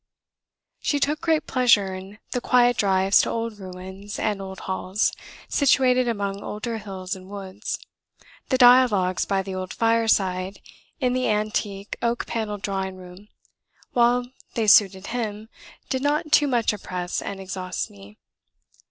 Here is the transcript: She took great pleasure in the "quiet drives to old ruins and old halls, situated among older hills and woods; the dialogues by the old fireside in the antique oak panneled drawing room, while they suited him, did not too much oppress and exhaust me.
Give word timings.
She 0.79 0.99
took 0.99 1.21
great 1.21 1.45
pleasure 1.45 1.93
in 1.93 2.17
the 2.31 2.41
"quiet 2.41 2.75
drives 2.75 3.21
to 3.21 3.29
old 3.29 3.59
ruins 3.59 4.17
and 4.17 4.41
old 4.41 4.61
halls, 4.61 5.13
situated 5.47 6.07
among 6.07 6.41
older 6.41 6.79
hills 6.79 7.15
and 7.15 7.29
woods; 7.29 7.77
the 8.49 8.57
dialogues 8.57 9.25
by 9.27 9.43
the 9.43 9.53
old 9.53 9.71
fireside 9.75 10.59
in 10.99 11.13
the 11.13 11.29
antique 11.29 11.97
oak 12.01 12.25
panneled 12.25 12.63
drawing 12.63 12.95
room, 12.95 13.27
while 13.91 14.25
they 14.55 14.65
suited 14.65 15.05
him, 15.13 15.49
did 15.87 16.01
not 16.01 16.31
too 16.31 16.47
much 16.47 16.73
oppress 16.73 17.21
and 17.21 17.39
exhaust 17.39 17.91
me. 17.91 18.17